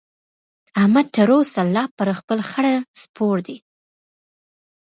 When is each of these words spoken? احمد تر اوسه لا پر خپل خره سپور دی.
احمد 0.81 1.07
تر 1.15 1.29
اوسه 1.37 1.61
لا 1.75 1.83
پر 1.97 2.09
خپل 2.19 2.39
خره 2.51 2.73
سپور 3.01 3.37
دی. 3.47 3.57